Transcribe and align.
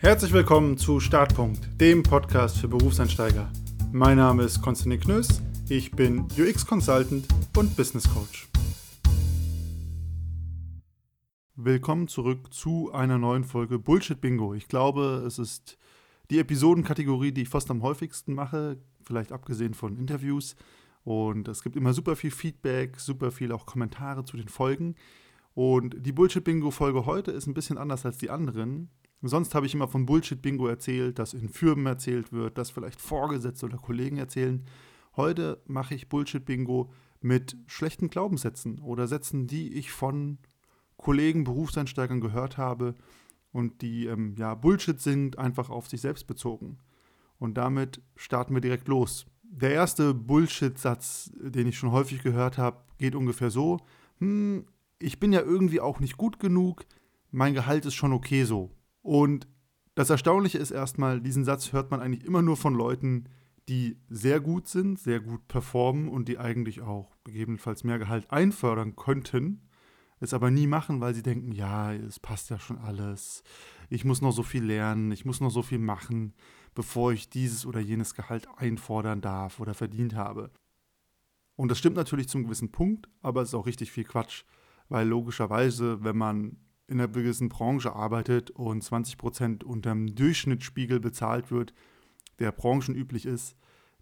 Herzlich 0.00 0.32
willkommen 0.32 0.78
zu 0.78 1.00
Startpunkt, 1.00 1.68
dem 1.80 2.04
Podcast 2.04 2.58
für 2.58 2.68
Berufseinsteiger. 2.68 3.50
Mein 3.90 4.16
Name 4.16 4.44
ist 4.44 4.62
Konstantin 4.62 5.00
Knöss, 5.00 5.42
ich 5.68 5.90
bin 5.90 6.20
UX-Consultant 6.38 7.26
und 7.56 7.76
Business 7.76 8.08
Coach. 8.08 8.48
Willkommen 11.56 12.06
zurück 12.06 12.54
zu 12.54 12.92
einer 12.92 13.18
neuen 13.18 13.42
Folge 13.42 13.80
Bullshit 13.80 14.20
Bingo. 14.20 14.54
Ich 14.54 14.68
glaube, 14.68 15.24
es 15.26 15.40
ist 15.40 15.76
die 16.30 16.38
Episodenkategorie, 16.38 17.32
die 17.32 17.42
ich 17.42 17.48
fast 17.48 17.68
am 17.68 17.82
häufigsten 17.82 18.34
mache, 18.34 18.78
vielleicht 19.02 19.32
abgesehen 19.32 19.74
von 19.74 19.96
Interviews. 19.96 20.54
Und 21.02 21.48
es 21.48 21.64
gibt 21.64 21.74
immer 21.74 21.92
super 21.92 22.14
viel 22.14 22.30
Feedback, 22.30 23.00
super 23.00 23.32
viel 23.32 23.50
auch 23.50 23.66
Kommentare 23.66 24.24
zu 24.24 24.36
den 24.36 24.48
Folgen. 24.48 24.94
Und 25.54 25.96
die 26.06 26.12
Bullshit-Bingo-Folge 26.12 27.04
heute 27.04 27.32
ist 27.32 27.48
ein 27.48 27.54
bisschen 27.54 27.78
anders 27.78 28.06
als 28.06 28.16
die 28.16 28.30
anderen. 28.30 28.90
Sonst 29.22 29.54
habe 29.54 29.66
ich 29.66 29.74
immer 29.74 29.88
von 29.88 30.06
Bullshit-Bingo 30.06 30.68
erzählt, 30.68 31.18
das 31.18 31.34
in 31.34 31.48
Firmen 31.48 31.86
erzählt 31.86 32.32
wird, 32.32 32.56
das 32.56 32.70
vielleicht 32.70 33.00
Vorgesetzte 33.00 33.66
oder 33.66 33.78
Kollegen 33.78 34.18
erzählen. 34.18 34.64
Heute 35.16 35.60
mache 35.66 35.94
ich 35.94 36.08
Bullshit-Bingo 36.08 36.92
mit 37.20 37.56
schlechten 37.66 38.10
Glaubenssätzen 38.10 38.78
oder 38.78 39.08
Sätzen, 39.08 39.48
die 39.48 39.72
ich 39.74 39.90
von 39.90 40.38
Kollegen, 40.96 41.44
Berufseinsteigern 41.44 42.20
gehört 42.20 42.58
habe 42.58 42.94
und 43.50 43.82
die 43.82 44.06
ähm, 44.06 44.34
ja 44.36 44.54
Bullshit 44.54 45.00
sind, 45.00 45.38
einfach 45.38 45.70
auf 45.70 45.88
sich 45.88 46.00
selbst 46.00 46.26
bezogen. 46.26 46.78
Und 47.38 47.54
damit 47.54 48.02
starten 48.14 48.54
wir 48.54 48.60
direkt 48.60 48.86
los. 48.86 49.26
Der 49.42 49.72
erste 49.72 50.14
Bullshit-Satz, 50.14 51.32
den 51.40 51.66
ich 51.66 51.78
schon 51.78 51.92
häufig 51.92 52.22
gehört 52.22 52.58
habe, 52.58 52.82
geht 52.98 53.14
ungefähr 53.14 53.50
so: 53.50 53.78
hm, 54.18 54.66
Ich 55.00 55.18
bin 55.18 55.32
ja 55.32 55.40
irgendwie 55.40 55.80
auch 55.80 55.98
nicht 55.98 56.16
gut 56.16 56.38
genug, 56.38 56.84
mein 57.30 57.54
Gehalt 57.54 57.86
ist 57.86 57.94
schon 57.94 58.12
okay 58.12 58.44
so. 58.44 58.70
Und 59.02 59.48
das 59.94 60.10
Erstaunliche 60.10 60.58
ist 60.58 60.70
erstmal, 60.70 61.20
diesen 61.20 61.44
Satz 61.44 61.72
hört 61.72 61.90
man 61.90 62.00
eigentlich 62.00 62.24
immer 62.24 62.42
nur 62.42 62.56
von 62.56 62.74
Leuten, 62.74 63.28
die 63.68 64.00
sehr 64.08 64.40
gut 64.40 64.66
sind, 64.68 64.98
sehr 64.98 65.20
gut 65.20 65.46
performen 65.48 66.08
und 66.08 66.28
die 66.28 66.38
eigentlich 66.38 66.80
auch 66.80 67.16
gegebenenfalls 67.24 67.84
mehr 67.84 67.98
Gehalt 67.98 68.30
einfördern 68.30 68.96
könnten, 68.96 69.68
es 70.20 70.34
aber 70.34 70.50
nie 70.50 70.66
machen, 70.66 71.00
weil 71.00 71.14
sie 71.14 71.22
denken, 71.22 71.52
ja, 71.52 71.92
es 71.92 72.18
passt 72.18 72.50
ja 72.50 72.58
schon 72.58 72.78
alles, 72.78 73.42
ich 73.90 74.04
muss 74.04 74.22
noch 74.22 74.32
so 74.32 74.42
viel 74.42 74.64
lernen, 74.64 75.12
ich 75.12 75.24
muss 75.24 75.40
noch 75.40 75.50
so 75.50 75.62
viel 75.62 75.78
machen, 75.78 76.34
bevor 76.74 77.12
ich 77.12 77.28
dieses 77.28 77.66
oder 77.66 77.80
jenes 77.80 78.14
Gehalt 78.14 78.48
einfordern 78.56 79.20
darf 79.20 79.60
oder 79.60 79.74
verdient 79.74 80.14
habe. 80.14 80.50
Und 81.56 81.70
das 81.70 81.78
stimmt 81.78 81.96
natürlich 81.96 82.28
zum 82.28 82.44
gewissen 82.44 82.70
Punkt, 82.70 83.08
aber 83.20 83.42
es 83.42 83.48
ist 83.48 83.54
auch 83.54 83.66
richtig 83.66 83.90
viel 83.90 84.04
Quatsch, 84.04 84.44
weil 84.88 85.06
logischerweise, 85.06 86.02
wenn 86.04 86.16
man 86.16 86.56
in 86.88 87.00
einer 87.00 87.08
gewissen 87.08 87.48
Branche 87.48 87.94
arbeitet 87.94 88.50
und 88.50 88.82
20% 88.82 89.62
unterm 89.62 90.14
Durchschnittsspiegel 90.14 91.00
bezahlt 91.00 91.50
wird, 91.50 91.74
der 92.38 92.50
branchenüblich 92.50 93.26
ist, 93.26 93.56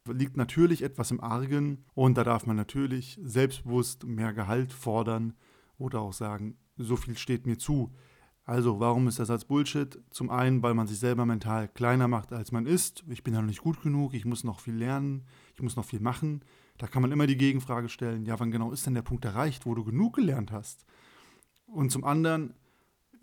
liegt 0.06 0.36
natürlich 0.36 0.82
etwas 0.82 1.10
im 1.10 1.20
Argen 1.20 1.84
und 1.94 2.16
da 2.16 2.22
darf 2.24 2.46
man 2.46 2.56
natürlich 2.56 3.18
selbstbewusst 3.22 4.04
mehr 4.04 4.32
Gehalt 4.32 4.72
fordern 4.72 5.34
oder 5.78 6.00
auch 6.00 6.12
sagen, 6.12 6.56
so 6.76 6.96
viel 6.96 7.18
steht 7.18 7.46
mir 7.46 7.58
zu. 7.58 7.92
Also, 8.44 8.78
warum 8.78 9.08
ist 9.08 9.18
der 9.18 9.26
Satz 9.26 9.44
Bullshit? 9.44 9.98
Zum 10.10 10.30
einen, 10.30 10.62
weil 10.62 10.74
man 10.74 10.86
sich 10.86 11.00
selber 11.00 11.26
mental 11.26 11.66
kleiner 11.66 12.06
macht, 12.06 12.32
als 12.32 12.52
man 12.52 12.64
ist. 12.64 13.02
Ich 13.08 13.24
bin 13.24 13.34
ja 13.34 13.40
noch 13.40 13.48
nicht 13.48 13.62
gut 13.62 13.82
genug, 13.82 14.14
ich 14.14 14.24
muss 14.24 14.44
noch 14.44 14.60
viel 14.60 14.76
lernen, 14.76 15.24
ich 15.56 15.62
muss 15.62 15.74
noch 15.74 15.84
viel 15.84 15.98
machen. 15.98 16.44
Da 16.78 16.86
kann 16.86 17.02
man 17.02 17.10
immer 17.10 17.26
die 17.26 17.36
Gegenfrage 17.36 17.88
stellen, 17.88 18.24
ja, 18.24 18.38
wann 18.38 18.52
genau 18.52 18.70
ist 18.70 18.86
denn 18.86 18.94
der 18.94 19.02
Punkt 19.02 19.24
erreicht, 19.24 19.66
wo 19.66 19.74
du 19.74 19.82
genug 19.82 20.14
gelernt 20.14 20.52
hast? 20.52 20.86
Und 21.66 21.90
zum 21.90 22.04
anderen 22.04 22.54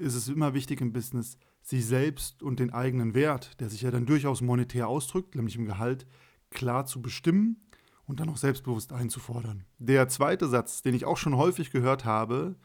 ist 0.03 0.15
es 0.15 0.27
immer 0.27 0.53
wichtig 0.53 0.81
im 0.81 0.93
Business, 0.93 1.37
sich 1.61 1.85
selbst 1.85 2.43
und 2.43 2.59
den 2.59 2.71
eigenen 2.71 3.13
Wert, 3.13 3.59
der 3.59 3.69
sich 3.69 3.81
ja 3.81 3.91
dann 3.91 4.05
durchaus 4.05 4.41
monetär 4.41 4.87
ausdrückt, 4.87 5.35
nämlich 5.35 5.55
im 5.55 5.65
Gehalt, 5.65 6.05
klar 6.49 6.85
zu 6.85 7.01
bestimmen 7.01 7.61
und 8.05 8.19
dann 8.19 8.29
auch 8.29 8.37
selbstbewusst 8.37 8.93
einzufordern. 8.93 9.65
Der 9.79 10.07
zweite 10.09 10.47
Satz, 10.47 10.81
den 10.81 10.93
ich 10.93 11.05
auch 11.05 11.17
schon 11.17 11.37
häufig 11.37 11.71
gehört 11.71 12.05
habe, 12.05 12.55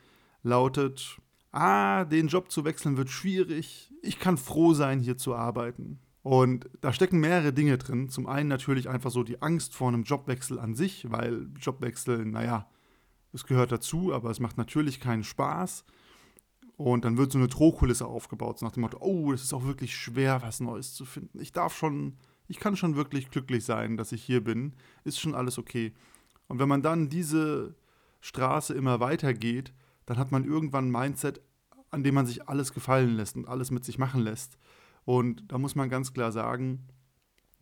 lautet, 0.43 1.19
ah, 1.53 2.05
den 2.05 2.29
Job 2.29 2.51
zu 2.51 2.65
wechseln 2.65 2.97
wird 2.97 3.11
schwierig, 3.11 3.93
ich 4.03 4.19
kann 4.19 4.37
froh 4.37 4.75
sein, 4.75 5.01
hier 5.01 5.17
zu 5.17 5.35
arbeiten. 5.35 6.01
Und 6.23 6.69
da 6.81 6.93
stecken 6.93 7.21
mehrere 7.21 7.53
Dinge 7.53 7.79
drin. 7.79 8.11
Zum 8.11 8.27
einen 8.27 8.49
natürlich 8.49 8.89
einfach 8.89 9.11
so 9.11 9.23
die 9.23 9.41
Angst 9.41 9.75
vor 9.75 9.89
einem 9.89 10.03
Jobwechsel 10.03 10.59
an 10.59 10.75
sich, 10.75 11.11
weil 11.11 11.49
Jobwechsel, 11.59 12.27
naja, 12.27 12.69
es 13.33 13.45
gehört 13.45 13.73
dazu, 13.73 14.13
aber 14.13 14.31
es 14.31 14.41
macht 14.41 14.59
natürlich 14.59 15.01
keinen 15.01 15.25
Spaß. 15.25 15.85
Und 16.79 17.05
dann 17.05 17.17
wird 17.17 17.33
so 17.33 17.39
eine 17.39 17.49
Drohkulisse 17.49 18.07
aufgebaut, 18.07 18.61
so 18.61 18.65
nach 18.65 18.73
dem 18.73 18.83
Motto, 18.83 18.99
oh, 19.01 19.33
es 19.33 19.43
ist 19.43 19.53
auch 19.53 19.65
wirklich 19.65 19.97
schwer, 19.97 20.43
was 20.43 20.61
Neues 20.61 20.95
zu 20.95 21.05
finden. 21.05 21.41
Ich 21.41 21.51
darf 21.51 21.77
schon, 21.77 22.17
ich 22.47 22.61
kann 22.61 22.77
schon 22.77 22.95
wirklich 22.95 23.33
glücklich 23.33 23.65
sein, 23.65 23.97
dass 23.97 24.13
ich 24.13 24.23
hier 24.23 24.45
bin. 24.45 24.77
Ist 25.03 25.19
schon 25.19 25.35
alles 25.35 25.59
okay. 25.59 25.93
Und 26.47 26.61
wenn 26.61 26.69
man 26.69 26.81
dann 26.81 27.09
diese 27.09 27.75
Straße 28.21 28.75
immer 28.75 29.01
weitergeht, 29.01 29.75
dann 30.07 30.19
hat 30.19 30.31
man 30.31 30.45
irgendwann 30.45 30.87
ein 30.87 30.93
Mindset, 30.93 31.41
an 31.91 32.05
dem 32.05 32.15
man 32.15 32.27
sich 32.27 32.49
alles 32.49 32.73
gefallen 32.73 33.17
lässt 33.17 33.35
und 33.35 33.49
alles 33.49 33.73
mit 33.73 33.85
sich 33.85 33.99
machen 33.99 34.21
lässt. 34.21 34.57
Und 35.05 35.51
da 35.51 35.59
muss 35.59 35.75
man 35.75 35.89
ganz 35.89 36.13
klar 36.13 36.31
sagen, 36.31 36.87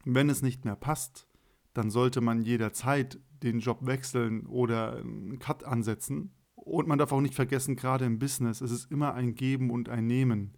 wenn 0.04 0.28
es 0.28 0.42
nicht 0.42 0.66
mehr 0.66 0.76
passt, 0.76 1.26
dann 1.72 1.90
sollte 1.90 2.20
man 2.20 2.42
jederzeit 2.42 3.18
den 3.42 3.60
Job 3.60 3.86
wechseln 3.86 4.44
oder 4.44 4.98
einen 4.98 5.38
Cut 5.38 5.64
ansetzen 5.64 6.34
und 6.66 6.88
man 6.88 6.98
darf 6.98 7.12
auch 7.12 7.20
nicht 7.20 7.34
vergessen, 7.34 7.76
gerade 7.76 8.04
im 8.04 8.18
Business, 8.18 8.60
es 8.60 8.72
ist 8.72 8.90
immer 8.90 9.14
ein 9.14 9.36
Geben 9.36 9.70
und 9.70 9.88
ein 9.88 10.08
Nehmen. 10.08 10.50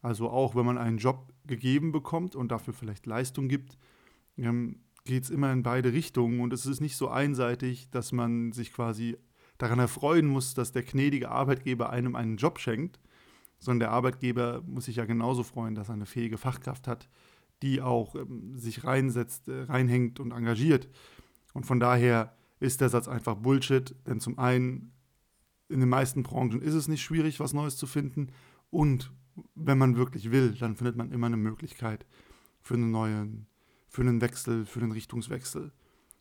Also 0.00 0.30
auch 0.30 0.54
wenn 0.54 0.64
man 0.64 0.78
einen 0.78 0.98
Job 0.98 1.32
gegeben 1.44 1.90
bekommt 1.90 2.36
und 2.36 2.52
dafür 2.52 2.72
vielleicht 2.72 3.04
Leistung 3.04 3.48
gibt, 3.48 3.76
ähm, 4.38 4.78
geht 5.04 5.24
es 5.24 5.30
immer 5.30 5.52
in 5.52 5.64
beide 5.64 5.92
Richtungen. 5.92 6.38
Und 6.38 6.52
es 6.52 6.66
ist 6.66 6.80
nicht 6.80 6.96
so 6.96 7.08
einseitig, 7.08 7.90
dass 7.90 8.12
man 8.12 8.52
sich 8.52 8.72
quasi 8.72 9.16
daran 9.58 9.80
erfreuen 9.80 10.28
muss, 10.28 10.54
dass 10.54 10.70
der 10.70 10.84
gnädige 10.84 11.32
Arbeitgeber 11.32 11.90
einem 11.90 12.14
einen 12.14 12.36
Job 12.36 12.60
schenkt, 12.60 13.00
sondern 13.58 13.80
der 13.80 13.90
Arbeitgeber 13.90 14.62
muss 14.66 14.84
sich 14.84 14.96
ja 14.96 15.04
genauso 15.04 15.42
freuen, 15.42 15.74
dass 15.74 15.88
er 15.88 15.94
eine 15.94 16.06
fähige 16.06 16.38
Fachkraft 16.38 16.86
hat, 16.86 17.08
die 17.62 17.82
auch 17.82 18.14
ähm, 18.14 18.56
sich 18.56 18.84
reinsetzt, 18.84 19.48
äh, 19.48 19.62
reinhängt 19.62 20.20
und 20.20 20.30
engagiert. 20.30 20.88
Und 21.54 21.66
von 21.66 21.80
daher 21.80 22.36
ist 22.60 22.80
der 22.80 22.88
Satz 22.88 23.08
einfach 23.08 23.34
Bullshit, 23.34 23.96
denn 24.06 24.20
zum 24.20 24.38
einen 24.38 24.92
in 25.68 25.80
den 25.80 25.88
meisten 25.88 26.22
Branchen 26.22 26.60
ist 26.62 26.74
es 26.74 26.88
nicht 26.88 27.02
schwierig, 27.02 27.40
was 27.40 27.52
Neues 27.52 27.76
zu 27.76 27.86
finden. 27.86 28.28
Und 28.70 29.12
wenn 29.54 29.78
man 29.78 29.96
wirklich 29.96 30.30
will, 30.30 30.52
dann 30.52 30.76
findet 30.76 30.96
man 30.96 31.12
immer 31.12 31.26
eine 31.26 31.36
Möglichkeit 31.36 32.06
für 32.60 32.74
einen 32.74 32.90
neuen, 32.90 33.46
für 33.88 34.02
einen 34.02 34.20
Wechsel, 34.20 34.64
für 34.64 34.80
einen 34.80 34.92
Richtungswechsel. 34.92 35.72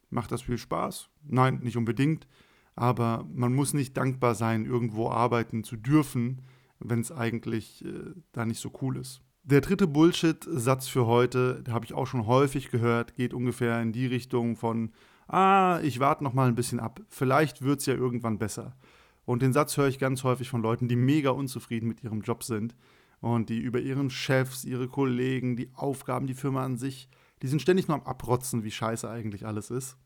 Macht 0.10 0.32
das 0.32 0.44
viel 0.44 0.58
Spaß? 0.58 1.10
Nein, 1.24 1.60
nicht 1.64 1.78
unbedingt. 1.78 2.28
Aber 2.76 3.26
man 3.34 3.54
muss 3.54 3.74
nicht 3.74 3.96
dankbar 3.96 4.36
sein, 4.36 4.66
irgendwo 4.66 5.10
arbeiten 5.10 5.64
zu 5.64 5.78
dürfen, 5.78 6.42
wenn 6.80 7.00
es 7.00 7.12
eigentlich 7.12 7.86
äh, 7.86 8.14
da 8.34 8.46
nicht 8.46 8.60
so 8.60 8.72
cool 8.82 8.98
ist. 8.98 9.22
Der 9.44 9.62
dritte 9.62 9.88
Bullshit-Satz 9.88 10.88
für 10.88 11.06
heute, 11.06 11.62
den 11.64 11.74
habe 11.74 11.86
ich 11.86 11.94
auch 11.94 12.08
schon 12.08 12.26
häufig 12.26 12.72
gehört, 12.72 13.14
geht 13.14 13.34
ungefähr 13.34 13.80
in 13.82 13.92
die 13.92 14.08
Richtung 14.08 14.56
von, 14.56 14.92
ah, 15.28 15.80
ich 15.84 16.00
warte 16.00 16.24
noch 16.24 16.34
mal 16.34 16.48
ein 16.48 16.56
bisschen 16.56 16.80
ab, 16.80 17.00
vielleicht 17.10 17.62
wird 17.62 17.80
es 17.80 17.86
ja 17.86 17.94
irgendwann 17.94 18.40
besser. 18.40 18.76
Und 19.26 19.42
den 19.42 19.54
Satz 19.54 19.76
höre 19.78 19.88
ich 19.88 20.00
ganz 20.00 20.24
häufig 20.24 20.50
von 20.50 20.62
Leuten, 20.62 20.88
die 20.88 20.96
mega 20.96 21.32
unzufrieden 21.32 21.88
mit 21.88 22.04
ihrem 22.04 22.22
Job 22.22 22.44
sind 22.44 22.76
und 23.22 23.50
die 23.50 23.60
über 23.60 23.80
ihren 23.80 24.10
Chefs, 24.10 24.66
ihre 24.66 24.88
Kollegen, 24.88 25.56
die 25.56 25.70
Aufgaben, 25.74 26.28
die 26.28 26.36
Firma 26.36 26.64
an 26.64 26.78
sich, 26.78 27.10
die 27.42 27.48
sind 27.48 27.62
ständig 27.62 27.88
nur 27.88 27.98
am 27.98 28.06
Abrotzen, 28.06 28.64
wie 28.64 28.72
scheiße 28.72 29.10
eigentlich 29.10 29.46
alles 29.46 29.72
ist, 29.72 29.98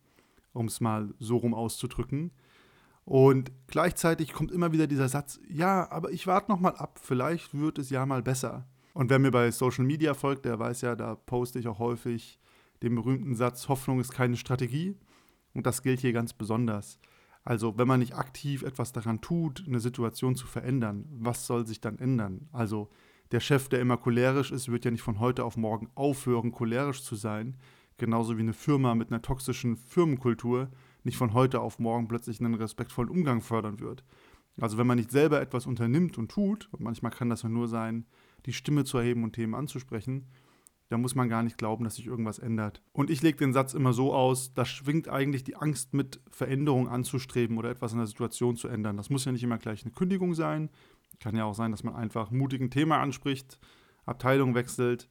um 0.53 0.67
es 0.67 0.79
mal 0.81 1.13
so 1.19 1.37
rum 1.37 1.53
auszudrücken. 1.53 2.31
Und 3.05 3.51
gleichzeitig 3.67 4.33
kommt 4.33 4.51
immer 4.51 4.71
wieder 4.71 4.87
dieser 4.87 5.09
Satz, 5.09 5.39
ja, 5.49 5.89
aber 5.91 6.11
ich 6.11 6.27
warte 6.27 6.51
noch 6.51 6.59
mal 6.59 6.75
ab, 6.75 6.99
vielleicht 7.01 7.57
wird 7.59 7.79
es 7.79 7.89
ja 7.89 8.05
mal 8.05 8.21
besser. 8.21 8.67
Und 8.93 9.09
wer 9.09 9.19
mir 9.19 9.31
bei 9.31 9.51
Social 9.51 9.85
Media 9.85 10.13
folgt, 10.13 10.45
der 10.45 10.59
weiß 10.59 10.81
ja, 10.81 10.95
da 10.95 11.15
poste 11.15 11.59
ich 11.59 11.67
auch 11.67 11.79
häufig 11.79 12.39
den 12.81 12.95
berühmten 12.95 13.35
Satz, 13.35 13.67
Hoffnung 13.67 13.99
ist 13.99 14.11
keine 14.11 14.37
Strategie. 14.37 14.95
Und 15.53 15.65
das 15.65 15.81
gilt 15.81 15.99
hier 15.99 16.13
ganz 16.13 16.33
besonders. 16.33 16.99
Also 17.43 17.77
wenn 17.77 17.87
man 17.87 17.99
nicht 17.99 18.15
aktiv 18.15 18.63
etwas 18.63 18.91
daran 18.91 19.21
tut, 19.21 19.63
eine 19.65 19.79
Situation 19.79 20.35
zu 20.35 20.45
verändern, 20.45 21.05
was 21.11 21.47
soll 21.47 21.65
sich 21.65 21.81
dann 21.81 21.97
ändern? 21.97 22.49
Also 22.51 22.89
der 23.31 23.39
Chef, 23.39 23.69
der 23.69 23.79
immer 23.79 23.97
cholerisch 23.97 24.51
ist, 24.51 24.71
wird 24.71 24.85
ja 24.85 24.91
nicht 24.91 25.01
von 25.01 25.19
heute 25.19 25.43
auf 25.43 25.55
morgen 25.57 25.89
aufhören, 25.95 26.51
cholerisch 26.51 27.03
zu 27.03 27.15
sein. 27.15 27.57
Genauso 27.97 28.37
wie 28.37 28.41
eine 28.41 28.53
Firma 28.53 28.95
mit 28.95 29.11
einer 29.11 29.21
toxischen 29.21 29.77
Firmenkultur 29.77 30.69
nicht 31.03 31.17
von 31.17 31.33
heute 31.33 31.61
auf 31.61 31.79
morgen 31.79 32.07
plötzlich 32.07 32.39
einen 32.39 32.55
respektvollen 32.55 33.09
Umgang 33.09 33.41
fördern 33.41 33.79
wird. 33.79 34.03
Also 34.59 34.77
wenn 34.77 34.87
man 34.87 34.97
nicht 34.97 35.11
selber 35.11 35.41
etwas 35.41 35.65
unternimmt 35.65 36.17
und 36.17 36.29
tut, 36.29 36.69
und 36.71 36.81
manchmal 36.81 37.11
kann 37.11 37.29
das 37.29 37.43
ja 37.43 37.49
nur 37.49 37.67
sein, 37.67 38.05
die 38.45 38.53
Stimme 38.53 38.83
zu 38.83 38.97
erheben 38.97 39.23
und 39.23 39.33
Themen 39.33 39.55
anzusprechen, 39.55 40.27
da 40.89 40.97
muss 40.97 41.15
man 41.15 41.29
gar 41.29 41.43
nicht 41.43 41.57
glauben, 41.57 41.83
dass 41.83 41.95
sich 41.95 42.07
irgendwas 42.07 42.39
ändert. 42.39 42.81
Und 42.91 43.11
ich 43.11 43.21
lege 43.21 43.37
den 43.37 43.53
Satz 43.53 43.73
immer 43.73 43.93
so 43.93 44.13
aus, 44.13 44.53
da 44.55 44.65
schwingt 44.65 45.07
eigentlich 45.07 45.43
die 45.43 45.55
Angst 45.55 45.93
mit, 45.93 46.19
Veränderungen 46.31 46.87
anzustreben 46.87 47.57
oder 47.57 47.69
etwas 47.69 47.91
in 47.91 47.99
der 47.99 48.07
Situation 48.07 48.55
zu 48.55 48.67
ändern. 48.67 48.97
Das 48.97 49.11
muss 49.11 49.25
ja 49.25 49.31
nicht 49.31 49.43
immer 49.43 49.59
gleich 49.59 49.83
eine 49.83 49.93
Kündigung 49.93 50.33
sein. 50.33 50.69
Kann 51.19 51.35
ja 51.35 51.45
auch 51.45 51.53
sein, 51.53 51.71
dass 51.71 51.83
man 51.83 51.95
einfach 51.95 52.31
mutig 52.31 52.59
ein 52.61 52.71
Thema 52.71 52.99
anspricht, 52.99 53.59
Abteilung 54.05 54.55
wechselt 54.55 55.09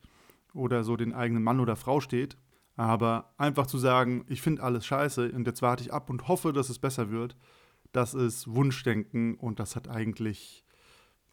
oder 0.52 0.82
so 0.82 0.96
den 0.96 1.14
eigenen 1.14 1.44
Mann 1.44 1.60
oder 1.60 1.76
Frau 1.76 2.00
steht. 2.00 2.36
Aber 2.74 3.34
einfach 3.38 3.66
zu 3.66 3.78
sagen, 3.78 4.24
ich 4.28 4.42
finde 4.42 4.62
alles 4.62 4.84
scheiße 4.84 5.30
und 5.32 5.46
jetzt 5.46 5.62
warte 5.62 5.84
ich 5.84 5.92
ab 5.92 6.10
und 6.10 6.26
hoffe, 6.26 6.52
dass 6.52 6.70
es 6.70 6.78
besser 6.78 7.10
wird, 7.10 7.36
das 7.92 8.14
ist 8.14 8.52
Wunschdenken 8.52 9.34
und 9.36 9.60
das 9.60 9.76
hat 9.76 9.88
eigentlich 9.88 10.64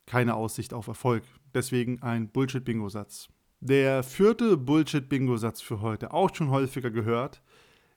keine 0.06 0.36
Aussicht 0.36 0.74
auf 0.74 0.88
Erfolg. 0.88 1.24
Deswegen 1.54 2.02
ein 2.02 2.30
Bullshit-Bingo-Satz. 2.30 3.30
Der 3.68 4.04
vierte 4.04 4.58
Bullshit-Bingo-Satz 4.58 5.60
für 5.60 5.82
heute, 5.82 6.14
auch 6.14 6.30
schon 6.36 6.52
häufiger 6.52 6.92
gehört, 6.92 7.42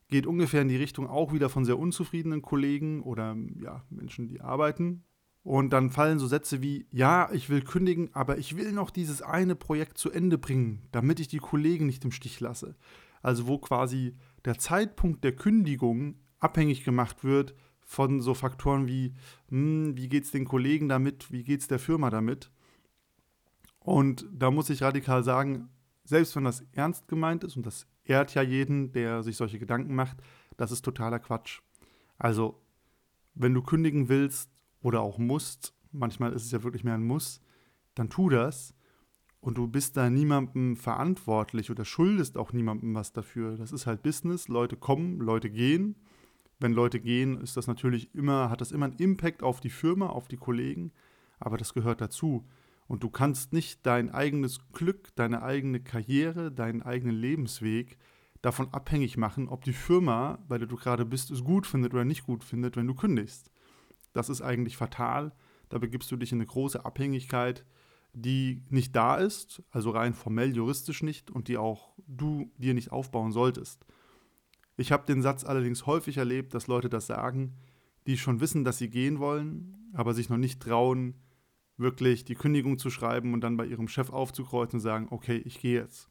geht 0.09 0.27
ungefähr 0.27 0.63
in 0.63 0.69
die 0.69 0.79
Richtung 0.79 1.07
auch 1.07 1.35
wieder 1.35 1.51
von 1.51 1.67
sehr 1.67 1.79
unzufriedenen 1.79 2.41
Kollegen 2.41 3.03
oder 3.03 3.37
ja, 3.61 3.85
Menschen, 3.91 4.29
die 4.29 4.41
arbeiten. 4.41 5.05
Und 5.43 5.75
dann 5.75 5.91
fallen 5.91 6.19
so 6.19 6.27
Sätze 6.27 6.63
wie, 6.63 6.87
ja, 6.91 7.31
ich 7.35 7.51
will 7.51 7.61
kündigen, 7.61 8.09
aber 8.15 8.39
ich 8.39 8.57
will 8.57 8.73
noch 8.73 8.89
dieses 8.89 9.21
eine 9.21 9.55
Projekt 9.57 9.99
zu 9.99 10.11
Ende 10.11 10.39
bringen, 10.39 10.89
damit 10.91 11.21
ich 11.21 11.29
die 11.29 11.37
Kollegen 11.37 11.85
nicht 11.85 12.03
im 12.03 12.13
Stich 12.13 12.41
lasse. 12.41 12.75
Also 13.21 13.47
wo 13.47 13.59
quasi 13.59 14.17
der 14.47 14.57
Zeitpunkt 14.57 15.23
der 15.23 15.37
Kündigung 15.37 16.15
abhängig 16.39 16.83
gemacht 16.83 17.25
wird 17.25 17.55
von 17.83 18.23
so 18.23 18.33
Faktoren 18.33 18.87
wie, 18.87 19.13
hm, 19.51 19.99
wie 19.99 20.09
geht 20.09 20.25
es 20.25 20.31
den 20.31 20.47
Kollegen 20.47 20.89
damit, 20.89 21.31
wie 21.31 21.45
geht 21.45 21.61
es 21.61 21.69
der 21.69 21.79
Firma 21.79 22.09
damit. 22.09 22.51
Und 23.89 24.27
da 24.31 24.51
muss 24.51 24.69
ich 24.69 24.83
radikal 24.83 25.25
sagen, 25.25 25.71
selbst 26.05 26.37
wenn 26.37 26.45
das 26.45 26.63
ernst 26.73 27.09
gemeint 27.09 27.43
ist, 27.43 27.57
und 27.57 27.65
das 27.65 27.87
ehrt 28.05 28.35
ja 28.35 28.43
jeden, 28.43 28.93
der 28.93 29.23
sich 29.23 29.37
solche 29.37 29.59
Gedanken 29.59 29.95
macht, 29.95 30.19
das 30.59 30.73
ist 30.73 30.85
totaler 30.85 31.19
Quatsch. 31.19 31.61
Also, 32.19 32.61
wenn 33.35 33.55
du 33.55 33.63
kündigen 33.63 34.11
willst 34.11 34.51
oder 34.83 35.01
auch 35.01 35.17
musst, 35.17 35.75
manchmal 35.91 36.35
ist 36.35 36.45
es 36.45 36.51
ja 36.51 36.63
wirklich 36.63 36.85
mehr 36.85 36.95
ein 36.95 37.07
Muss, 37.07 37.41
dann 37.95 38.11
tu 38.11 38.29
das. 38.29 38.75
Und 39.41 39.57
du 39.57 39.67
bist 39.69 39.97
da 39.97 40.11
niemandem 40.11 40.77
verantwortlich 40.77 41.71
oder 41.71 41.87
schuldest 41.87 42.37
auch 42.37 42.53
niemandem 42.53 42.95
was 42.95 43.13
dafür. 43.13 43.57
Das 43.57 43.73
ist 43.73 43.87
halt 43.87 44.03
Business. 44.03 44.49
Leute 44.49 44.77
kommen, 44.77 45.21
Leute 45.21 45.49
gehen 45.49 45.97
wenn 46.61 46.73
Leute 46.73 47.01
gehen, 47.01 47.41
ist 47.41 47.57
das 47.57 47.67
natürlich 47.67 48.13
immer, 48.15 48.51
hat 48.51 48.61
das 48.61 48.73
immer 48.73 48.87
einen 48.87 48.99
Impact 48.99 49.43
auf 49.43 49.61
die 49.61 49.71
Firma, 49.71 50.09
auf 50.09 50.29
die 50.29 50.37
Kollegen, 50.37 50.93
aber 51.39 51.57
das 51.57 51.73
gehört 51.73 52.01
dazu. 52.01 52.45
Und 52.89 53.03
du 53.03 53.11
kannst 53.11 53.53
nicht 53.53 53.85
dein 53.87 54.11
eigenes 54.11 54.59
Glück, 54.73 55.15
deine 55.15 55.43
eigene 55.43 55.81
Karriere, 55.81 56.51
deinen 56.51 56.83
eigenen 56.83 57.15
Lebensweg 57.15 57.99
davon 58.41 58.73
abhängig 58.73 59.17
machen, 59.17 59.49
ob 59.49 59.63
die 59.65 59.75
Firma, 59.75 60.39
bei 60.49 60.59
der 60.59 60.67
du 60.67 60.77
gerade 60.77 61.05
bist, 61.05 61.31
es 61.31 61.45
gut 61.45 61.67
findet 61.67 61.93
oder 61.93 62.05
nicht 62.05 62.25
gut 62.25 62.43
findet, 62.43 62.77
wenn 62.77 62.87
du 62.87 62.95
kündigst. 62.95 63.51
Das 64.15 64.31
ist 64.31 64.41
eigentlich 64.41 64.77
fatal. 64.77 65.33
Da 65.69 65.79
begibst 65.79 66.11
du 66.11 66.17
dich 66.17 66.33
in 66.33 66.39
eine 66.39 66.47
große 66.47 66.85
Abhängigkeit, 66.85 67.67
die 68.15 68.63
nicht 68.71 68.97
da 68.97 69.17
ist, 69.17 69.63
also 69.71 69.91
rein 69.91 70.15
formell 70.15 70.55
juristisch 70.55 71.03
nicht 71.03 71.31
und 71.31 71.49
die 71.49 71.59
auch 71.59 71.93
du 72.07 72.51
dir 72.57 72.73
nicht 72.73 72.91
aufbauen 72.91 73.33
solltest. 73.33 73.85
Ich 74.79 74.93
habe 74.93 75.05
den 75.07 75.21
Satz 75.21 75.45
allerdings 75.45 75.87
häufig 75.87 76.17
erlebt, 76.17 76.55
dass 76.55 76.69
Leute 76.69 76.89
das 76.89 77.07
sagen, 77.07 77.57
die 78.07 78.17
schon 78.17 78.41
wissen, 78.41 78.65
dass 78.65 78.79
sie 78.79 78.89
gehen 78.89 79.19
wollen, 79.19 79.91
aber 79.93 80.15
sich 80.15 80.31
noch 80.31 80.39
nicht 80.39 80.63
trauen, 80.63 81.15
wirklich 81.79 82.25
die 82.25 82.35
Kündigung 82.35 82.79
zu 82.79 82.91
schreiben 82.91 83.33
und 83.33 83.41
dann 83.41 83.57
bei 83.57 83.67
ihrem 83.67 83.89
Chef 83.89 84.11
aufzukreuzen 84.11 84.79
und 84.79 84.83
sagen, 84.83 85.09
okay, 85.11 85.37
ich 85.45 85.61
gehe 85.61 85.81
jetzt. 85.81 86.09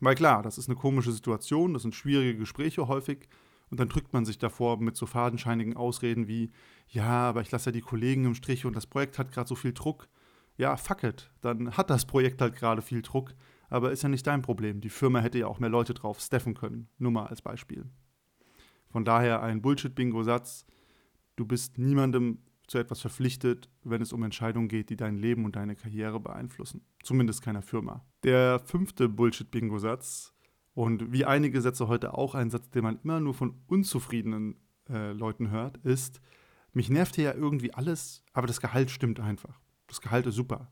Weil 0.00 0.14
klar, 0.14 0.42
das 0.42 0.58
ist 0.58 0.68
eine 0.68 0.76
komische 0.76 1.10
Situation, 1.10 1.72
das 1.72 1.82
sind 1.82 1.94
schwierige 1.94 2.38
Gespräche 2.38 2.86
häufig 2.86 3.28
und 3.70 3.80
dann 3.80 3.88
drückt 3.88 4.12
man 4.12 4.24
sich 4.24 4.38
davor 4.38 4.78
mit 4.78 4.96
so 4.96 5.06
fadenscheinigen 5.06 5.76
Ausreden 5.76 6.28
wie, 6.28 6.52
ja, 6.88 7.28
aber 7.28 7.40
ich 7.40 7.50
lasse 7.50 7.70
ja 7.70 7.72
die 7.72 7.80
Kollegen 7.80 8.24
im 8.24 8.34
Strich 8.34 8.64
und 8.64 8.76
das 8.76 8.86
Projekt 8.86 9.18
hat 9.18 9.32
gerade 9.32 9.48
so 9.48 9.56
viel 9.56 9.72
Druck. 9.72 10.08
Ja, 10.56 10.76
fuck 10.76 11.02
it, 11.02 11.30
dann 11.40 11.76
hat 11.76 11.90
das 11.90 12.06
Projekt 12.06 12.40
halt 12.40 12.54
gerade 12.54 12.82
viel 12.82 13.02
Druck 13.02 13.34
aber 13.70 13.92
ist 13.92 14.02
ja 14.02 14.08
nicht 14.08 14.26
dein 14.26 14.42
Problem. 14.42 14.80
Die 14.80 14.88
Firma 14.88 15.20
hätte 15.20 15.38
ja 15.38 15.46
auch 15.46 15.58
mehr 15.58 15.70
Leute 15.70 15.94
drauf 15.94 16.20
steffen 16.20 16.54
können. 16.54 16.88
Nur 16.98 17.12
mal 17.12 17.26
als 17.26 17.42
Beispiel. 17.42 17.84
Von 18.88 19.04
daher 19.04 19.42
ein 19.42 19.60
Bullshit-Bingo-Satz. 19.60 20.64
Du 21.36 21.46
bist 21.46 21.78
niemandem 21.78 22.38
zu 22.68 22.78
etwas 22.78 23.00
verpflichtet, 23.00 23.68
wenn 23.82 24.02
es 24.02 24.12
um 24.12 24.22
Entscheidungen 24.22 24.68
geht, 24.68 24.90
die 24.90 24.96
dein 24.96 25.16
Leben 25.16 25.44
und 25.44 25.56
deine 25.56 25.74
Karriere 25.74 26.20
beeinflussen. 26.20 26.82
Zumindest 27.02 27.42
keiner 27.42 27.62
Firma. 27.62 28.04
Der 28.22 28.60
fünfte 28.60 29.08
Bullshit-Bingo-Satz 29.08 30.34
und 30.74 31.10
wie 31.12 31.24
einige 31.24 31.60
Sätze 31.60 31.88
heute 31.88 32.14
auch 32.14 32.34
ein 32.34 32.50
Satz, 32.50 32.70
den 32.70 32.84
man 32.84 33.00
immer 33.02 33.20
nur 33.20 33.34
von 33.34 33.54
unzufriedenen 33.66 34.56
äh, 34.88 35.12
Leuten 35.12 35.50
hört, 35.50 35.78
ist, 35.78 36.20
mich 36.72 36.90
nervt 36.90 37.16
hier 37.16 37.24
ja 37.24 37.34
irgendwie 37.34 37.74
alles, 37.74 38.22
aber 38.32 38.46
das 38.46 38.60
Gehalt 38.60 38.90
stimmt 38.90 39.18
einfach. 39.18 39.58
Das 39.86 40.00
Gehalt 40.00 40.26
ist 40.26 40.36
super. 40.36 40.70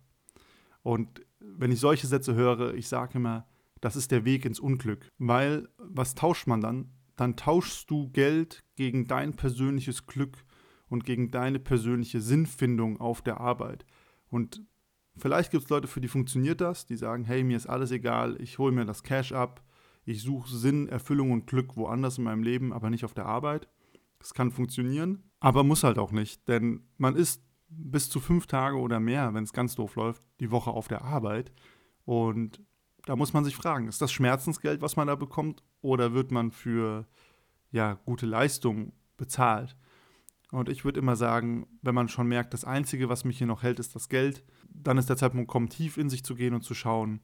Und 0.83 1.23
wenn 1.41 1.73
ich 1.73 1.81
solche 1.81 2.07
Sätze 2.07 2.35
höre, 2.35 2.75
ich 2.75 2.89
sage 2.89 3.19
immer, 3.19 3.49
das 3.81 3.97
ist 3.97 4.11
der 4.11 4.25
Weg 4.25 4.45
ins 4.45 4.61
Unglück. 4.61 5.11
Weil, 5.19 5.69
was 5.79 6.15
tauscht 6.15 6.47
man 6.47 6.61
dann? 6.61 6.91
Dann 7.17 7.37
tauschst 7.37 7.91
du 7.91 8.11
Geld 8.11 8.63
gegen 8.77 9.07
dein 9.07 9.35
persönliches 9.35 10.07
Glück 10.07 10.45
und 10.89 11.05
gegen 11.05 11.31
deine 11.31 11.59
persönliche 11.59 12.21
Sinnfindung 12.21 13.01
auf 13.01 13.23
der 13.23 13.41
Arbeit. 13.41 13.85
Und 14.29 14.63
vielleicht 15.17 15.51
gibt 15.51 15.65
es 15.65 15.71
Leute, 15.71 15.89
für 15.89 16.01
die 16.01 16.09
funktioniert 16.09 16.61
das, 16.61 16.87
die 16.87 16.97
sagen, 16.97 17.25
hey, 17.25 17.43
mir 17.45 17.57
ist 17.57 17.67
alles 17.67 17.91
egal, 17.91 18.41
ich 18.41 18.59
hole 18.59 18.73
mir 18.73 18.85
das 18.85 19.03
Cash 19.03 19.33
ab, 19.33 19.63
ich 20.05 20.23
suche 20.23 20.55
Sinn, 20.55 20.89
Erfüllung 20.89 21.33
und 21.33 21.47
Glück 21.47 21.77
woanders 21.77 22.19
in 22.19 22.25
meinem 22.25 22.43
Leben, 22.43 22.73
aber 22.73 22.91
nicht 22.91 23.05
auf 23.05 23.15
der 23.15 23.27
Arbeit. 23.27 23.69
Das 24.19 24.35
kann 24.35 24.51
funktionieren, 24.51 25.25
aber 25.41 25.65
muss 25.65 25.85
halt 25.85 25.99
auch 25.99 26.13
nicht, 26.13 26.49
denn 26.49 26.83
man 26.97 27.17
ist 27.17 27.43
bis 27.69 28.09
zu 28.09 28.21
fünf 28.21 28.47
Tage 28.47 28.79
oder 28.79 29.01
mehr, 29.01 29.35
wenn 29.35 29.45
es 29.45 29.53
ganz 29.53 29.75
doof 29.75 29.97
läuft, 29.97 30.23
die 30.41 30.51
Woche 30.51 30.71
auf 30.71 30.89
der 30.89 31.03
Arbeit. 31.03 31.53
Und 32.05 32.63
da 33.05 33.17
muss 33.17 33.33
man 33.33 33.45
sich 33.45 33.57
fragen, 33.57 33.89
ist 33.89 34.01
das 34.01 34.13
Schmerzensgeld, 34.13 34.81
was 34.81 34.97
man 34.97 35.09
da 35.09 35.15
bekommt, 35.15 35.63
oder 35.81 36.13
wird 36.13 36.31
man 36.31 36.51
für 36.51 37.07
ja, 37.71 37.95
gute 38.05 38.27
Leistung 38.27 38.93
bezahlt? 39.17 39.77
Und 40.57 40.71
ich 40.71 40.87
würde 40.87 41.01
immer 41.01 41.17
sagen, 41.17 41.67
wenn 41.83 41.95
man 41.95 42.09
schon 42.09 42.29
merkt, 42.29 42.55
das 42.55 42.65
Einzige, 42.65 43.11
was 43.11 43.27
mich 43.27 43.37
hier 43.37 43.47
noch 43.47 43.63
hält, 43.63 43.79
ist 43.79 43.95
das 43.95 44.09
Geld, 44.09 44.43
dann 44.71 44.97
ist 44.97 45.11
der 45.11 45.19
Zeitpunkt 45.19 45.49
gekommen, 45.49 45.69
tief 45.69 45.99
in 45.99 46.09
sich 46.09 46.25
zu 46.25 46.35
gehen 46.35 46.55
und 46.55 46.63
zu 46.63 46.73
schauen, 46.73 47.21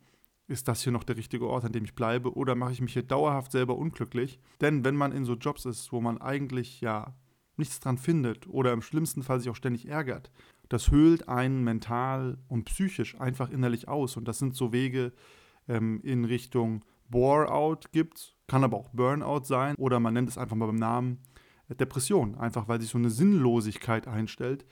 ist 0.49 0.69
das 0.69 0.82
hier 0.82 0.93
noch 0.93 1.02
der 1.02 1.17
richtige 1.17 1.49
Ort, 1.49 1.64
an 1.64 1.73
dem 1.73 1.84
ich 1.84 1.94
bleibe, 1.94 2.37
oder 2.37 2.55
mache 2.55 2.73
ich 2.73 2.82
mich 2.82 2.93
hier 2.93 3.05
dauerhaft 3.05 3.50
selber 3.50 3.79
unglücklich? 3.79 4.38
Denn 4.61 4.84
wenn 4.84 4.96
man 4.96 5.12
in 5.12 5.25
so 5.25 5.32
Jobs 5.32 5.64
ist, 5.64 5.93
wo 5.93 6.02
man 6.02 6.20
eigentlich 6.20 6.82
ja 6.82 7.14
nichts 7.56 7.81
dran 7.81 7.96
findet 7.96 8.46
oder 8.49 8.75
im 8.75 8.82
schlimmsten 8.82 9.23
Fall 9.23 9.40
sich 9.40 9.49
auch 9.49 9.56
ständig 9.56 9.88
ärgert, 9.88 10.31
das 10.69 10.90
höhlt 10.90 11.26
einen 11.31 11.64
mental 11.64 12.37
und 12.49 12.64
psychisch 12.67 13.19
einfach 13.19 13.49
innerlich 13.49 13.88
aus. 13.88 14.19
Und 14.19 14.28
das 14.28 14.40
sind 14.40 14.55
so 14.55 14.75
Wege 14.75 15.11
ähm, 15.69 16.02
in 16.02 16.26
Richtung 16.26 16.85
Bore-out 17.09 17.92
gibt, 17.92 18.37
kann 18.47 18.62
aber 18.62 18.76
auch 18.76 18.90
Burnout 18.90 19.45
sein 19.45 19.75
oder 19.76 20.00
man 20.00 20.12
nennt 20.12 20.28
es 20.28 20.37
einfach 20.37 20.56
mal 20.56 20.66
beim 20.66 20.76
Namen 20.76 21.23
Depression, 21.75 22.35
einfach 22.37 22.69
weil 22.69 22.81
sich 22.81 22.91
so 22.91 22.99
eine 22.99 23.11
Sinnlosigkeit 23.11 24.07
einstellt 24.07 24.64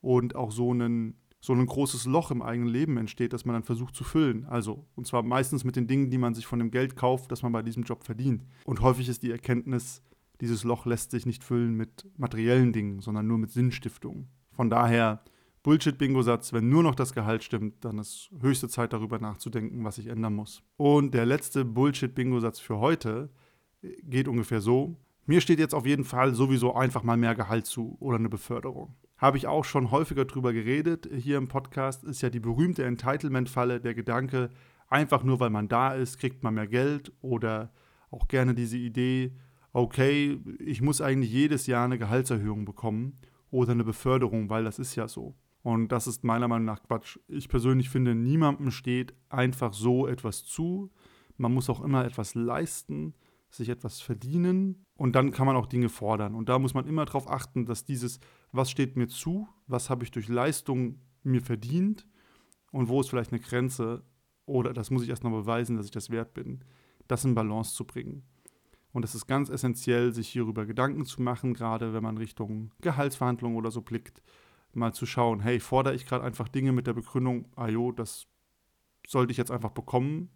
und 0.00 0.34
auch 0.36 0.52
so 0.52 0.72
ein, 0.72 1.14
so 1.40 1.52
ein 1.52 1.66
großes 1.66 2.06
Loch 2.06 2.30
im 2.30 2.42
eigenen 2.42 2.68
Leben 2.68 2.96
entsteht, 2.96 3.32
das 3.32 3.44
man 3.44 3.54
dann 3.54 3.62
versucht 3.62 3.94
zu 3.94 4.04
füllen. 4.04 4.44
Also, 4.46 4.86
und 4.94 5.06
zwar 5.06 5.22
meistens 5.22 5.64
mit 5.64 5.76
den 5.76 5.86
Dingen, 5.86 6.10
die 6.10 6.18
man 6.18 6.34
sich 6.34 6.46
von 6.46 6.58
dem 6.58 6.70
Geld 6.70 6.96
kauft, 6.96 7.32
das 7.32 7.42
man 7.42 7.52
bei 7.52 7.62
diesem 7.62 7.82
Job 7.82 8.04
verdient. 8.04 8.44
Und 8.64 8.80
häufig 8.80 9.08
ist 9.08 9.22
die 9.22 9.30
Erkenntnis, 9.30 10.02
dieses 10.40 10.64
Loch 10.64 10.86
lässt 10.86 11.12
sich 11.12 11.26
nicht 11.26 11.44
füllen 11.44 11.74
mit 11.74 12.06
materiellen 12.16 12.72
Dingen, 12.72 13.00
sondern 13.00 13.26
nur 13.26 13.38
mit 13.38 13.50
Sinnstiftung. 13.50 14.28
Von 14.50 14.70
daher 14.70 15.22
Bullshit-Bingo-Satz, 15.62 16.52
wenn 16.52 16.68
nur 16.68 16.82
noch 16.82 16.96
das 16.96 17.12
Gehalt 17.12 17.44
stimmt, 17.44 17.84
dann 17.84 17.98
ist 17.98 18.30
höchste 18.40 18.68
Zeit 18.68 18.92
darüber 18.92 19.18
nachzudenken, 19.20 19.84
was 19.84 19.96
sich 19.96 20.08
ändern 20.08 20.34
muss. 20.34 20.62
Und 20.76 21.14
der 21.14 21.26
letzte 21.26 21.64
Bullshit-Bingo-Satz 21.64 22.58
für 22.58 22.78
heute 22.78 23.30
geht 24.02 24.26
ungefähr 24.28 24.60
so. 24.60 24.96
Mir 25.24 25.40
steht 25.40 25.60
jetzt 25.60 25.74
auf 25.74 25.86
jeden 25.86 26.04
Fall 26.04 26.34
sowieso 26.34 26.74
einfach 26.74 27.04
mal 27.04 27.16
mehr 27.16 27.36
Gehalt 27.36 27.66
zu 27.66 27.96
oder 28.00 28.16
eine 28.18 28.28
Beförderung. 28.28 28.96
Habe 29.16 29.36
ich 29.36 29.46
auch 29.46 29.64
schon 29.64 29.92
häufiger 29.92 30.24
drüber 30.24 30.52
geredet. 30.52 31.08
Hier 31.16 31.38
im 31.38 31.46
Podcast 31.46 32.02
ist 32.02 32.22
ja 32.22 32.30
die 32.30 32.40
berühmte 32.40 32.84
Entitlement-Falle, 32.84 33.80
der 33.80 33.94
Gedanke, 33.94 34.50
einfach 34.88 35.22
nur 35.22 35.38
weil 35.38 35.50
man 35.50 35.68
da 35.68 35.94
ist, 35.94 36.18
kriegt 36.18 36.42
man 36.42 36.54
mehr 36.54 36.66
Geld 36.66 37.12
oder 37.20 37.72
auch 38.10 38.26
gerne 38.26 38.54
diese 38.54 38.76
Idee, 38.76 39.32
okay, 39.72 40.40
ich 40.58 40.82
muss 40.82 41.00
eigentlich 41.00 41.32
jedes 41.32 41.66
Jahr 41.66 41.84
eine 41.84 41.98
Gehaltserhöhung 41.98 42.64
bekommen 42.64 43.18
oder 43.50 43.72
eine 43.72 43.84
Beförderung, 43.84 44.50
weil 44.50 44.64
das 44.64 44.78
ist 44.78 44.96
ja 44.96 45.08
so. 45.08 45.34
Und 45.62 45.88
das 45.92 46.06
ist 46.06 46.24
meiner 46.24 46.48
Meinung 46.48 46.66
nach 46.66 46.82
Quatsch. 46.82 47.18
Ich 47.28 47.48
persönlich 47.48 47.88
finde, 47.88 48.14
niemandem 48.14 48.70
steht 48.70 49.14
einfach 49.28 49.72
so 49.72 50.06
etwas 50.08 50.44
zu. 50.44 50.90
Man 51.36 51.54
muss 51.54 51.70
auch 51.70 51.82
immer 51.82 52.04
etwas 52.04 52.34
leisten, 52.34 53.14
sich 53.54 53.68
etwas 53.68 54.00
verdienen 54.00 54.84
und 54.96 55.14
dann 55.14 55.30
kann 55.30 55.46
man 55.46 55.56
auch 55.56 55.66
Dinge 55.66 55.88
fordern. 55.88 56.34
Und 56.34 56.48
da 56.48 56.58
muss 56.58 56.74
man 56.74 56.86
immer 56.86 57.04
darauf 57.04 57.28
achten, 57.28 57.66
dass 57.66 57.84
dieses, 57.84 58.18
was 58.50 58.70
steht 58.70 58.96
mir 58.96 59.08
zu, 59.08 59.48
was 59.66 59.90
habe 59.90 60.04
ich 60.04 60.10
durch 60.10 60.28
Leistung 60.28 61.00
mir 61.22 61.42
verdient 61.42 62.06
und 62.72 62.88
wo 62.88 63.00
ist 63.00 63.10
vielleicht 63.10 63.32
eine 63.32 63.40
Grenze 63.40 64.04
oder 64.46 64.72
das 64.72 64.90
muss 64.90 65.02
ich 65.02 65.08
erst 65.08 65.24
noch 65.24 65.30
beweisen, 65.30 65.76
dass 65.76 65.86
ich 65.86 65.92
das 65.92 66.10
wert 66.10 66.34
bin, 66.34 66.64
das 67.08 67.24
in 67.24 67.34
Balance 67.34 67.74
zu 67.74 67.86
bringen. 67.86 68.24
Und 68.92 69.04
es 69.04 69.14
ist 69.14 69.26
ganz 69.26 69.48
essentiell, 69.48 70.12
sich 70.12 70.28
hierüber 70.28 70.66
Gedanken 70.66 71.06
zu 71.06 71.22
machen, 71.22 71.54
gerade 71.54 71.94
wenn 71.94 72.02
man 72.02 72.18
Richtung 72.18 72.72
Gehaltsverhandlungen 72.80 73.56
oder 73.56 73.70
so 73.70 73.80
blickt, 73.80 74.22
mal 74.74 74.92
zu 74.92 75.06
schauen, 75.06 75.40
hey, 75.40 75.60
fordere 75.60 75.94
ich 75.94 76.06
gerade 76.06 76.24
einfach 76.24 76.48
Dinge 76.48 76.72
mit 76.72 76.86
der 76.86 76.92
Begründung, 76.94 77.46
ah 77.56 77.68
jo, 77.68 77.92
das 77.92 78.26
sollte 79.06 79.32
ich 79.32 79.38
jetzt 79.38 79.50
einfach 79.50 79.70
bekommen, 79.70 80.30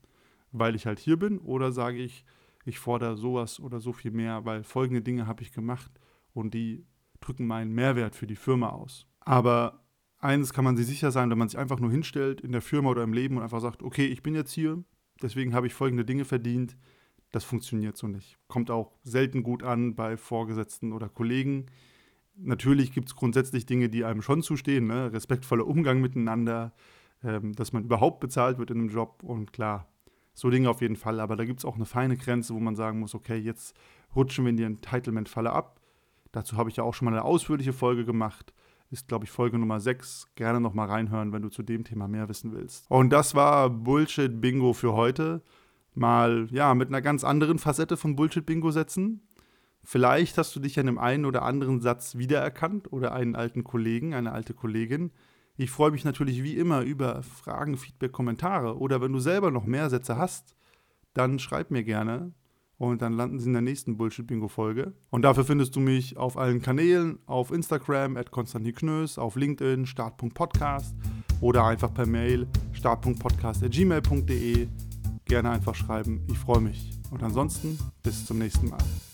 weil 0.52 0.74
ich 0.74 0.86
halt 0.86 0.98
hier 0.98 1.18
bin? 1.18 1.38
Oder 1.38 1.72
sage 1.72 1.98
ich, 1.98 2.24
ich 2.66 2.78
fordere 2.78 3.16
sowas 3.16 3.60
oder 3.60 3.80
so 3.80 3.92
viel 3.92 4.10
mehr, 4.10 4.44
weil 4.44 4.64
folgende 4.64 5.00
Dinge 5.00 5.26
habe 5.26 5.42
ich 5.42 5.52
gemacht 5.52 5.92
und 6.34 6.52
die 6.52 6.84
drücken 7.20 7.46
meinen 7.46 7.72
Mehrwert 7.72 8.14
für 8.16 8.26
die 8.26 8.36
Firma 8.36 8.70
aus. 8.70 9.06
Aber 9.20 9.84
eines 10.18 10.52
kann 10.52 10.64
man 10.64 10.76
sich 10.76 10.86
sicher 10.86 11.12
sein, 11.12 11.30
wenn 11.30 11.38
man 11.38 11.48
sich 11.48 11.58
einfach 11.58 11.78
nur 11.78 11.90
hinstellt 11.90 12.40
in 12.40 12.52
der 12.52 12.60
Firma 12.60 12.90
oder 12.90 13.04
im 13.04 13.12
Leben 13.12 13.36
und 13.36 13.44
einfach 13.44 13.60
sagt, 13.60 13.82
okay, 13.82 14.06
ich 14.06 14.22
bin 14.22 14.34
jetzt 14.34 14.52
hier, 14.52 14.82
deswegen 15.22 15.54
habe 15.54 15.68
ich 15.68 15.74
folgende 15.74 16.04
Dinge 16.04 16.24
verdient, 16.24 16.76
das 17.30 17.44
funktioniert 17.44 17.96
so 17.96 18.08
nicht. 18.08 18.36
Kommt 18.48 18.70
auch 18.70 18.92
selten 19.04 19.42
gut 19.42 19.62
an 19.62 19.94
bei 19.94 20.16
Vorgesetzten 20.16 20.92
oder 20.92 21.08
Kollegen. 21.08 21.66
Natürlich 22.36 22.92
gibt 22.92 23.08
es 23.08 23.16
grundsätzlich 23.16 23.66
Dinge, 23.66 23.88
die 23.88 24.04
einem 24.04 24.22
schon 24.22 24.42
zustehen, 24.42 24.86
ne? 24.86 25.12
respektvoller 25.12 25.66
Umgang 25.66 26.00
miteinander, 26.00 26.74
ähm, 27.22 27.52
dass 27.54 27.72
man 27.72 27.84
überhaupt 27.84 28.20
bezahlt 28.20 28.58
wird 28.58 28.70
in 28.70 28.78
einem 28.78 28.88
Job 28.88 29.22
und 29.22 29.52
klar, 29.52 29.88
so 30.36 30.50
Dinge 30.50 30.70
auf 30.70 30.80
jeden 30.80 30.94
Fall. 30.94 31.18
Aber 31.18 31.34
da 31.34 31.44
gibt 31.44 31.58
es 31.58 31.64
auch 31.64 31.74
eine 31.74 31.86
feine 31.86 32.16
Grenze, 32.16 32.54
wo 32.54 32.60
man 32.60 32.76
sagen 32.76 33.00
muss, 33.00 33.16
okay, 33.16 33.36
jetzt 33.36 33.76
rutschen 34.14 34.44
wir 34.44 34.50
in 34.50 34.56
die 34.56 34.62
Entitlement-Falle 34.62 35.50
ab. 35.50 35.80
Dazu 36.30 36.56
habe 36.56 36.70
ich 36.70 36.76
ja 36.76 36.84
auch 36.84 36.94
schon 36.94 37.06
mal 37.06 37.12
eine 37.12 37.24
ausführliche 37.24 37.72
Folge 37.72 38.04
gemacht 38.04 38.52
ist, 38.90 39.08
glaube 39.08 39.24
ich, 39.24 39.30
Folge 39.30 39.58
Nummer 39.58 39.80
6. 39.80 40.28
Gerne 40.36 40.60
nochmal 40.60 40.88
reinhören, 40.88 41.32
wenn 41.32 41.42
du 41.42 41.48
zu 41.48 41.62
dem 41.62 41.84
Thema 41.84 42.08
mehr 42.08 42.28
wissen 42.28 42.52
willst. 42.52 42.86
Und 42.88 43.10
das 43.10 43.34
war 43.34 43.70
Bullshit 43.70 44.40
Bingo 44.40 44.72
für 44.72 44.92
heute. 44.92 45.42
Mal, 45.94 46.48
ja, 46.50 46.74
mit 46.74 46.88
einer 46.88 47.02
ganz 47.02 47.24
anderen 47.24 47.58
Facette 47.58 47.96
von 47.96 48.16
Bullshit 48.16 48.44
Bingo 48.44 48.70
setzen. 48.70 49.22
Vielleicht 49.82 50.36
hast 50.36 50.54
du 50.54 50.60
dich 50.60 50.78
an 50.78 50.86
dem 50.86 50.98
einen 50.98 51.24
oder 51.24 51.42
anderen 51.42 51.80
Satz 51.80 52.16
wiedererkannt 52.16 52.92
oder 52.92 53.12
einen 53.12 53.34
alten 53.34 53.64
Kollegen, 53.64 54.14
eine 54.14 54.32
alte 54.32 54.52
Kollegin. 54.52 55.12
Ich 55.56 55.70
freue 55.70 55.90
mich 55.90 56.04
natürlich 56.04 56.42
wie 56.42 56.56
immer 56.56 56.82
über 56.82 57.22
Fragen, 57.22 57.76
Feedback, 57.76 58.12
Kommentare. 58.12 58.78
Oder 58.78 59.00
wenn 59.00 59.12
du 59.12 59.20
selber 59.20 59.50
noch 59.50 59.64
mehr 59.64 59.88
Sätze 59.88 60.18
hast, 60.18 60.54
dann 61.14 61.38
schreib 61.38 61.70
mir 61.70 61.82
gerne. 61.82 62.32
Und 62.78 63.00
dann 63.00 63.14
landen 63.14 63.38
sie 63.38 63.46
in 63.46 63.54
der 63.54 63.62
nächsten 63.62 63.96
Bullshit-Bingo-Folge. 63.96 64.92
Und 65.08 65.22
dafür 65.22 65.44
findest 65.44 65.74
du 65.76 65.80
mich 65.80 66.18
auf 66.18 66.36
allen 66.36 66.60
Kanälen, 66.60 67.18
auf 67.24 67.50
Instagram, 67.50 68.18
at 68.18 68.30
Konstantin 68.30 68.74
Knös, 68.74 69.16
auf 69.16 69.36
LinkedIn, 69.36 69.86
start.podcast 69.86 70.94
oder 71.40 71.64
einfach 71.64 71.94
per 71.94 72.04
Mail, 72.06 72.46
start.podcast.gmail.de. 72.72 74.68
Gerne 75.24 75.50
einfach 75.50 75.74
schreiben. 75.74 76.22
Ich 76.30 76.38
freue 76.38 76.60
mich. 76.60 76.90
Und 77.10 77.22
ansonsten 77.22 77.78
bis 78.02 78.26
zum 78.26 78.38
nächsten 78.38 78.68
Mal. 78.68 79.05